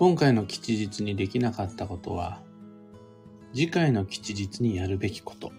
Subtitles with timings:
[0.00, 2.40] 今回の吉日にできなかったことは、
[3.52, 5.52] 次回の吉日にやるべきこと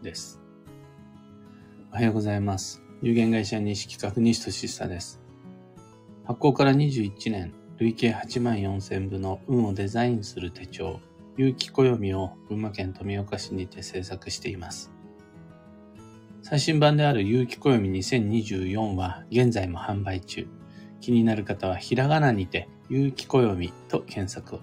[0.00, 0.40] です。
[1.90, 2.84] おはようございます。
[3.02, 5.20] 有限会社西企画西俊久です。
[6.24, 11.00] 発行から21年、累計8万4000部の運をデザインする手帳、
[11.36, 14.92] 有機暦を群馬県富岡市にて制作しています。
[16.42, 20.46] 最新版である有機暦2024は現在も販売中。
[21.00, 24.60] 気になる方はひらがなにて、有機暦と検索を。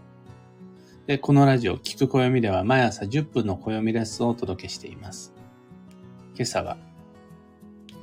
[1.05, 5.33] で、このラジオ、聞く暦では毎朝10分の暦レッスンをお届けしています。
[6.35, 6.77] 今朝は、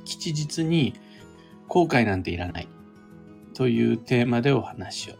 [0.03, 0.95] 吉日に
[1.67, 2.67] 後悔なんていらない
[3.53, 5.13] というテーマでお話を。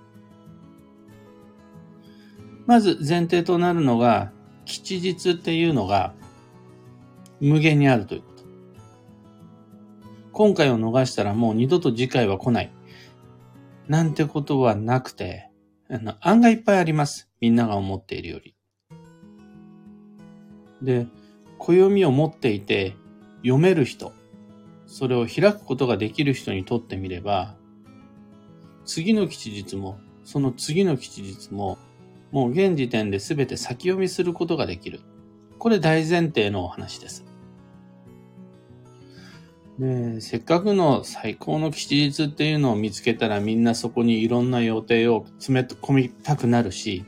[2.66, 4.32] まず前提となるのが、
[4.66, 6.16] 吉日っていうのが
[7.40, 8.44] 無限にあるということ。
[10.32, 12.74] 今回を逃したらもう二度と次回は来ない。
[13.88, 15.49] なんてことはなくて、
[15.89, 17.29] あの案外いっぱいあります。
[17.40, 18.55] みんなが思っているより。
[20.82, 21.07] で、
[21.60, 22.95] 暦を持っていて
[23.43, 24.12] 読める人、
[24.87, 27.55] それを開くことができる人にとってみれば、
[28.85, 31.77] 次の吉日も、その次の吉日も、
[32.32, 35.01] もう現時点で全て先読みすることができる。
[35.60, 37.26] これ大前提のお話です。
[39.79, 47.05] で、せっかくの最高の吉日っていうのを見つけたらみんなそこにいろんな予定を詰め込みたくなるし、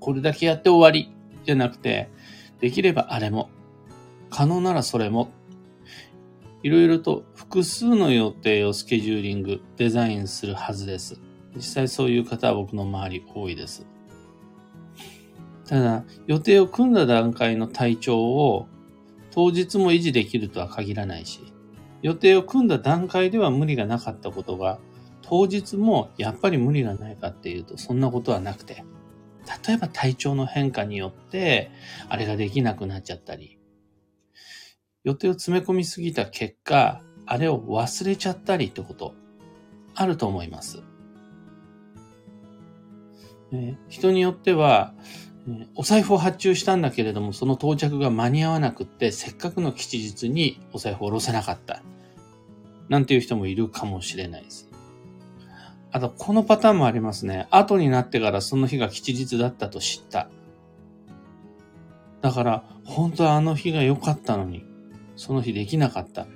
[0.00, 2.10] これだけやって終わりじゃなくて、
[2.60, 3.50] できればあれも、
[4.30, 5.30] 可能ならそれも、
[6.62, 11.20] いろいろと複数の予定をスケジューリング、デザインするはずです。
[11.54, 13.86] 実際そういう方は僕の周り多いです。
[15.66, 18.66] ただ、予定を組んだ段階の体調を
[19.34, 21.40] 当日も維持できるとは限らないし、
[22.02, 24.78] 予定を組んだ段階では無理がなかったことが、
[25.22, 28.84] 当日もやっぱり無理がないかっていうと、そんなことはなくて、
[29.66, 31.72] 例えば体調の変化によって、
[32.08, 33.58] あれができなくなっちゃったり、
[35.02, 39.14] 予定を詰め込みすぎた結果、あれを忘れちゃったりってこと、
[39.96, 40.82] あると思います。
[43.88, 44.94] 人によっては、
[45.74, 51.82] お財布を発注したんだけれども、その到着が間に合わなくって、せっかくの吉日にお財布を下ろせなかった。
[52.88, 54.70] なんていう人もいるかもしれないです。
[55.92, 57.46] あと、このパターンもありますね。
[57.50, 60.28] 後になってからその日が吉日だったと知った。
[62.22, 64.64] だから、本当はあの日が良かったのに、
[65.16, 66.26] その日できなかった。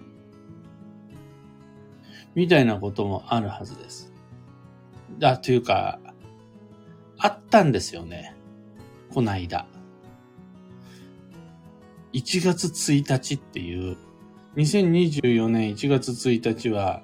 [2.35, 4.13] みたいなこともあるはずです。
[5.19, 5.99] だ、というか、
[7.19, 8.38] あったんですよね。
[9.13, 9.67] こないだ。
[12.13, 13.97] 1月1日っていう、
[14.57, 17.03] 2024年1月1日は、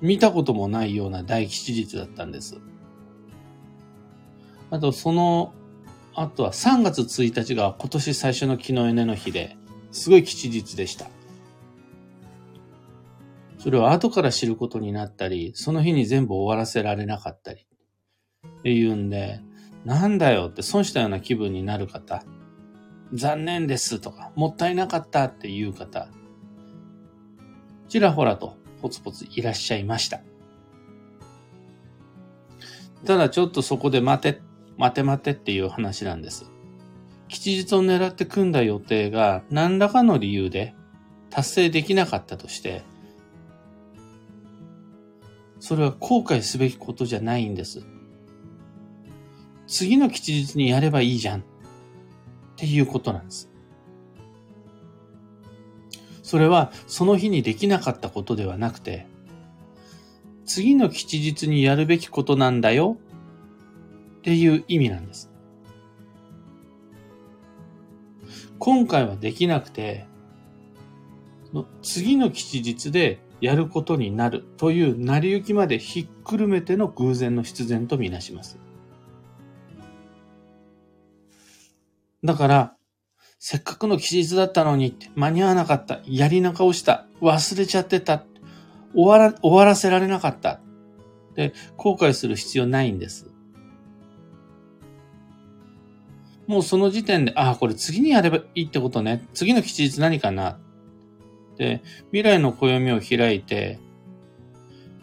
[0.00, 2.60] 見たこともないような大吉日だったんです。
[4.70, 5.54] あと、その、
[6.14, 9.56] あとは3月1日が今年最初の木の根の日で、
[9.92, 11.06] すごい吉日でした。
[13.58, 17.66] それを後から知ることになったり、その日に全部終わらせられなかったり、
[18.46, 19.40] っていうんで、
[19.84, 22.24] なんだよって損したような気分になる方、
[23.12, 26.08] 残念ですとか、もったいなかったっていう方、
[27.88, 30.20] ちらほらとポツポツいらっしゃいました。
[33.04, 34.40] ただちょっとそこで待て、
[34.78, 36.50] 待て待てっていう話なんです。
[37.28, 40.74] 吉日を狙って組んだ予定が何らかの理由で
[41.30, 42.82] 達成できなかったとして、
[45.60, 47.86] それは後悔すべきことじゃないんです。
[49.74, 51.42] 次の吉日にやればいいじゃんっ
[52.54, 53.50] ていうことなんです。
[56.22, 59.08] それはその日にできなかったことではなくて、
[60.46, 62.98] 次の吉日にやるべきことなんだよ
[64.18, 65.28] っていう意味なんです。
[68.60, 70.06] 今回はできなくて、
[71.52, 78.56] の次の吉日でやることになるという成り行きまでひっくるめての偶然の必然とみなします。
[82.24, 82.76] だから、
[83.38, 86.00] せっかくの期日だったのに、間に合わなかった。
[86.06, 87.06] やり直した。
[87.20, 88.24] 忘れちゃってた。
[88.94, 90.60] 終わら、終わらせられなかった。
[91.34, 93.30] で、後悔する必要ないんです。
[96.46, 99.26] もうその時点で、ああ、これ次にやればいいってことね。
[99.34, 100.58] 次の吉日何かな。
[101.58, 101.82] で、
[102.12, 103.78] 未来の暦を開いて、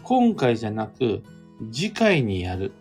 [0.04, 1.22] 今回じゃなく、
[1.72, 2.72] 次回にやる。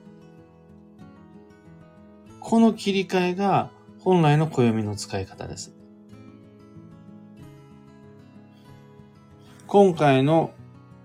[2.40, 3.70] この切り替えが
[4.02, 5.74] 本来の暦の使い方です。
[9.66, 10.52] 今回の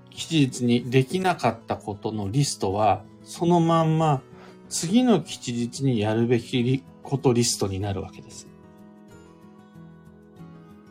[0.10, 4.22] 吉日にできなかったことのリストは、そのまんま
[4.70, 8.48] 次の吉日にやるべきことリストになるわけです。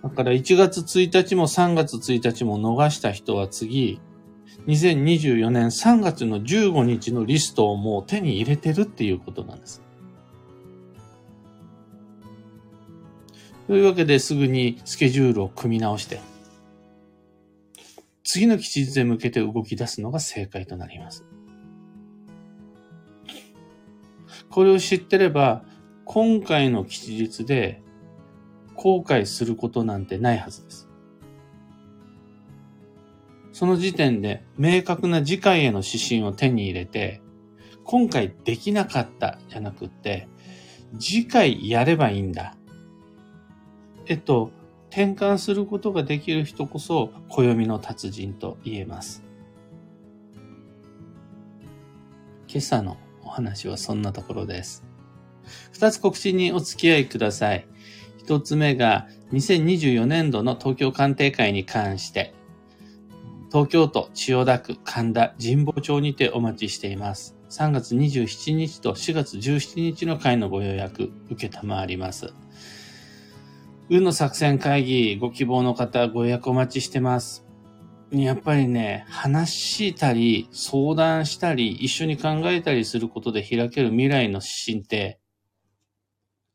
[0.02, 3.98] だから1月1日も3月1日も逃した人は次、
[4.66, 9.83] 2024年3月の15日のリストをもう手に入れてるっていうことなんです。
[13.66, 16.20] というわけですぐにスケジュールを組み直して、
[18.22, 21.24] 次の吉日へ向けて動き出すのが正解となります。
[24.50, 25.64] これを知ってれば、
[26.04, 27.82] 今回の吉日で
[28.74, 30.88] 後悔することなんてないはずです。
[33.52, 37.22] その時点で明確な次回への指針を手に入れて、
[37.84, 40.28] 今回できなかったじゃなくって、
[40.98, 42.56] 次回やればいいんだ。
[44.06, 44.50] えっと、
[44.90, 49.24] 転換することができる人こそ暦の達人と言えます。
[52.48, 54.84] 今朝のお話はそんなところです。
[55.72, 57.66] 二つ告知にお付き合いください。
[58.18, 62.34] 一つ目が2024年度の東京鑑定会に関して、
[63.50, 67.36] 東京都千代田区神田神保町にてお待ちしています。
[67.50, 72.34] 3月27日と4月17日の会のご予約受けたまわります。
[73.90, 77.44] 運の作戦会議ご希望の方ご予約お待ちしてます。
[78.10, 85.18] やっぱりね、話したり、相談したり、一緒に考えたりすることで開ける未来の指針って、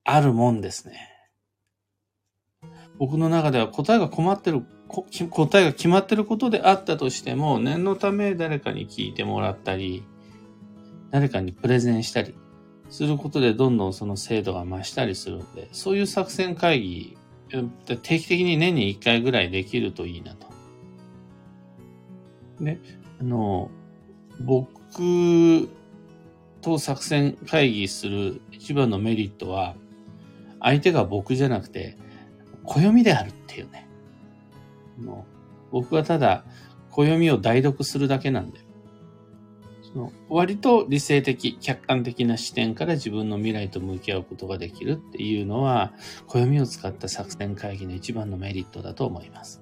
[0.03, 1.09] あるもんですね。
[2.97, 10.03] 僕の中では答えが困ってる答えが決まってることであったとしても、念のため誰かに聞いてもらったり、
[11.11, 12.33] 誰かにプレゼンしたり
[12.89, 17.17] することでどんどんその精度が増したりするんで、そういう作戦会議、
[17.49, 20.47] 定期的に年に1回ぐらいできるといいなと。
[22.61, 22.79] で、
[23.19, 23.71] あの、
[24.39, 25.69] 僕
[26.61, 29.75] と作戦会議する一番のメリットは、
[30.59, 31.97] 相手が僕じゃなくて、
[32.63, 33.87] 暦であるっていうね。
[34.99, 35.25] の
[35.71, 36.43] 僕はただ
[36.91, 38.59] 暦を代読するだけなんで、
[39.93, 45.93] その割と理性的、客観的な視点から自分の未来と向き合うことができるっていうのは、
[46.27, 49.61] 暦を使った作戦会議の一番のメリットだと思います。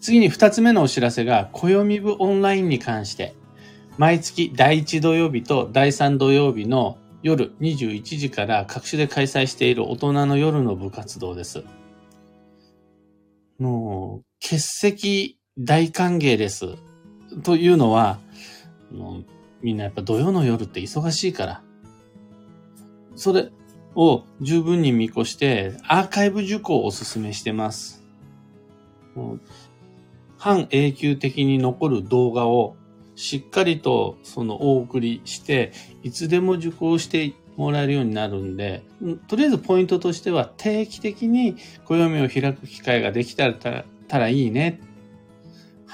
[0.00, 3.34] 次に二つ目のお知らせが、暦部オンラインに関して、
[3.96, 11.64] 毎月第1土曜日と第3土曜日の夜21時から各種で開催している大人の夜の部活動です。
[13.58, 16.76] もう、欠席大歓迎です。
[17.42, 18.18] というのは、
[18.92, 19.24] もう
[19.62, 21.62] みんなやっぱ土曜の夜って忙しいから。
[23.14, 23.50] それ
[23.94, 28.04] を十分に見越してアーカイブ受講をお勧めしてます。
[30.36, 32.76] 半永久的に残る動画を
[33.14, 35.72] しっかりとそのお送りして、
[36.02, 38.82] いつでも受講してもらえるようになるんで、
[39.28, 41.56] とりあえずポイントとしては定期的に
[41.86, 44.80] 暦を開く機会ができたらたらいいね。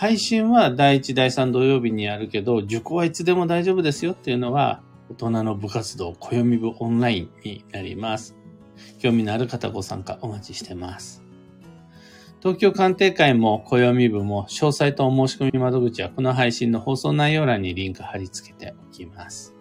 [0.02, 8.34] 配信は第1、第3土曜日にやるけど、受講はいつでも大丈夫ですよっていうのは、大人の部活動、暦部オンラインになります。
[8.99, 11.22] 興味のある方ご参加お待ちしてます。
[12.40, 19.54] 東京鑑定会も暦部も詳細とお申し込み窓口はこの配信の放送内容欄にリンク貼り付けておきます。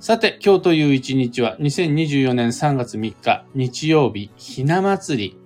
[0.00, 5.43] さて、今日という一日は2024年3月3日日曜日、ひな祭り。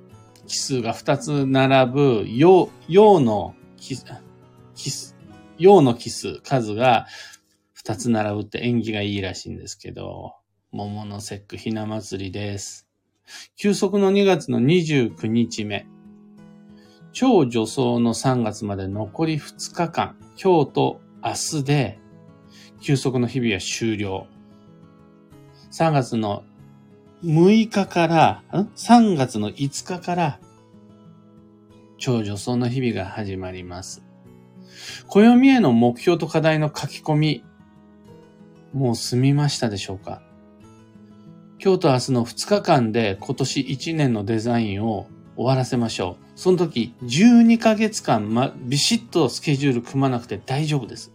[0.49, 5.15] 奇数が2つ並ぶ、陽、陽の奇数、
[5.59, 7.07] 陽の奇数、数が
[7.85, 10.35] 2つ並ぶって縁起がいいらしいんですけど、
[10.73, 12.89] 桃の節句ひな祭りです。
[13.57, 15.87] 休息の2月の29日目。
[17.13, 21.99] 超助走の3月まで残り2日間、今日と明日で、
[22.81, 24.27] 休息の日々は終了。
[25.73, 26.43] 3月の
[27.25, 30.39] 6日から、ん？3月の5日から、
[31.99, 34.05] 超女装の日々が始まります。
[35.09, 37.45] 暦への目標と課題の書き込み、
[38.73, 40.23] もう済みましたでしょうか？
[41.61, 46.25] 今日と明日の2日間で今年1年のデザインを終わらせましょう。
[46.39, 51.13] その時、12ヶ月間、ま、ビシッとスケジュール組まなくて大丈夫です。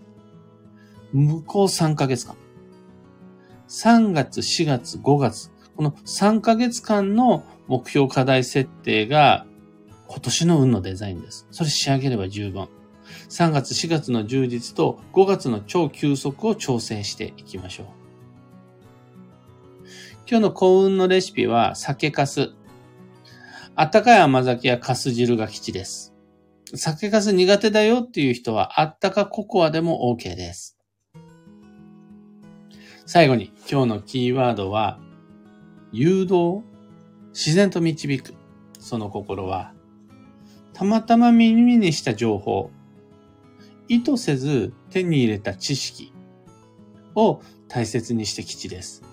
[1.13, 2.35] 向こう3ヶ月間。
[3.69, 9.45] 3月、4月、5月、この3ヶ月間の目標課題設定が
[10.07, 11.47] 今年の運のデザインです。
[11.51, 12.67] それ仕上げれば十分。
[13.29, 17.87] 3月、4月の充実と5月の超休息を調整していきましょう。
[20.29, 22.53] 今日の幸運のレシピは酒粕。
[23.75, 26.13] あったかい甘酒や粕汁が吉です。
[26.75, 30.77] 酒粕苦手だよっていう人は、あったかココアでも OK です。
[33.05, 34.99] 最後に、今日のキーワードは、
[35.93, 36.63] 誘導
[37.33, 38.33] 自然と導く。
[38.79, 39.73] その心は、
[40.73, 42.71] たまたま耳にした情報、
[43.87, 46.11] 意図せず手に入れた知識
[47.15, 49.03] を大切にして吉です。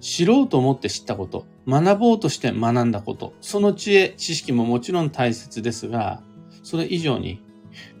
[0.00, 6.22] 知ろうと思って知ったこと、学ぼうとして学んだこと、その知恵、知識ももちろん大切ですが、
[6.62, 7.40] それ以上に、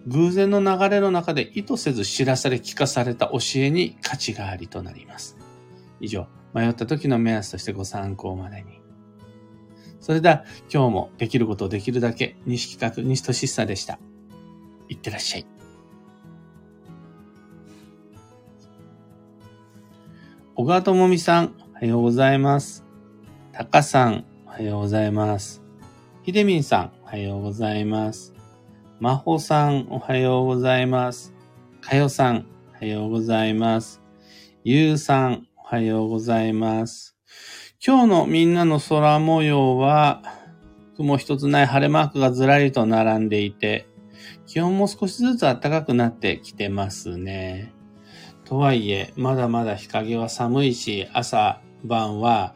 [0.06, 5.36] 偶然の流れの中で意図せず知らされ聞かされた教えに価値がありとなります。
[6.00, 8.80] 以上、迷った時の目安としてご参考までに。
[10.00, 13.98] それでは、今日もできることをできるだけ、西企画、西俊久でした。
[14.88, 15.46] いってらっしゃい。
[20.54, 22.84] 小川智美さん、おはようございます。
[23.52, 25.62] たかさん、おはようございます。
[26.22, 28.34] ひでみんさん、おはようございます。
[29.00, 31.32] まほさん、おはようございます。
[31.80, 34.02] かよさん、おはようございます。
[34.64, 37.14] ゆうさん、はようございます。
[37.86, 40.22] 今日のみんなの空模様は、
[40.96, 43.86] 雲一つない晴れマークがずらりと並んでいて、
[44.46, 47.74] 気温も少しずつ暖かくなってきてますね。
[48.46, 52.54] とはいえ、まだまだ日陰は寒いし、朝晩は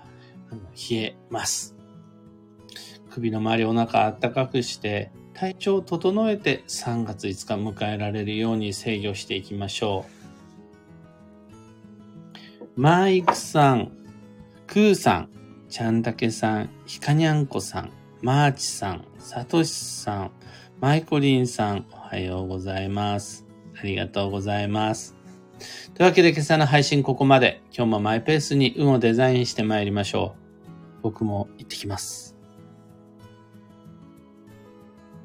[0.91, 1.77] 冷えます。
[3.11, 10.22] 首の周りお腹暖かくして、体調を整えて3月5日迎えられるように制御していきましょう。
[12.75, 13.93] マイクさん、
[14.67, 15.29] クーさん、
[15.69, 20.31] ちゃんたけさん、ひかにゃんこさん、マーチさん、さとしさん、
[20.81, 23.45] マイコリンさん、おはようございます。
[23.79, 25.15] ありがとうございます。
[25.93, 27.61] というわけで今朝の配信ここまで。
[27.77, 30.71] 今日もマイペースに運をデザインして参りましょう。
[31.03, 32.32] 僕も行ってきます。